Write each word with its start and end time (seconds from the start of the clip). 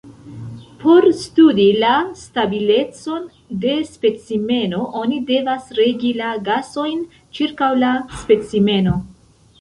Por 0.83 1.05
studi 1.17 1.65
la 1.83 1.91
stabilecon 2.21 3.27
de 3.65 3.75
specimeno 3.91 4.81
oni 5.03 5.21
devas 5.31 5.71
regi 5.81 6.15
la 6.23 6.33
gasojn 6.49 7.05
ĉirkaŭ 7.41 7.73
la 7.85 7.93
specimeno. 8.25 9.01